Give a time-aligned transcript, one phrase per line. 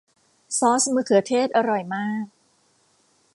[0.57, 2.25] ซอสมะเขือเทศอร่อยมาก